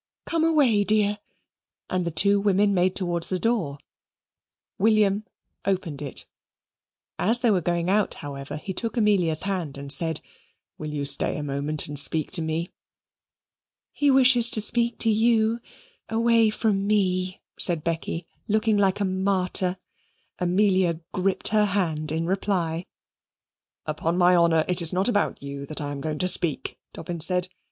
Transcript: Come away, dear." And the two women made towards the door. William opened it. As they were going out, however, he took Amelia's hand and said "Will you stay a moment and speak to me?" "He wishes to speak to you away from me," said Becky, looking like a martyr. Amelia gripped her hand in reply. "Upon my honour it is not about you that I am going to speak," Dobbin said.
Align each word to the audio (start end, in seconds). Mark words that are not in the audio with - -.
Come 0.25 0.43
away, 0.43 0.83
dear." 0.83 1.19
And 1.87 2.05
the 2.05 2.09
two 2.09 2.39
women 2.39 2.73
made 2.73 2.95
towards 2.95 3.27
the 3.27 3.37
door. 3.37 3.77
William 4.79 5.25
opened 5.63 6.01
it. 6.01 6.25
As 7.19 7.41
they 7.41 7.51
were 7.51 7.61
going 7.61 7.87
out, 7.87 8.15
however, 8.15 8.57
he 8.57 8.73
took 8.73 8.97
Amelia's 8.97 9.43
hand 9.43 9.77
and 9.77 9.93
said 9.93 10.19
"Will 10.79 10.89
you 10.91 11.05
stay 11.05 11.37
a 11.37 11.43
moment 11.43 11.85
and 11.87 11.99
speak 11.99 12.31
to 12.31 12.41
me?" 12.41 12.71
"He 13.91 14.09
wishes 14.09 14.49
to 14.49 14.59
speak 14.59 14.97
to 15.01 15.09
you 15.11 15.59
away 16.09 16.49
from 16.49 16.87
me," 16.87 17.39
said 17.59 17.83
Becky, 17.83 18.25
looking 18.47 18.77
like 18.77 19.01
a 19.01 19.05
martyr. 19.05 19.77
Amelia 20.39 20.99
gripped 21.13 21.49
her 21.49 21.65
hand 21.65 22.11
in 22.11 22.25
reply. 22.25 22.87
"Upon 23.85 24.17
my 24.17 24.35
honour 24.35 24.65
it 24.67 24.81
is 24.81 24.91
not 24.91 25.07
about 25.07 25.43
you 25.43 25.67
that 25.67 25.79
I 25.79 25.91
am 25.91 26.01
going 26.01 26.17
to 26.17 26.27
speak," 26.27 26.79
Dobbin 26.91 27.19
said. 27.21 27.49